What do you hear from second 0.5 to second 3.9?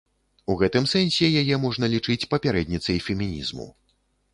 У гэтым сэнсе яе можна лічыць папярэдніцай фемінізму.